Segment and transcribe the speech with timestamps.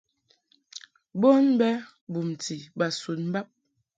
[1.21, 1.69] Bon bɛ
[2.11, 3.47] bumti bas un bab.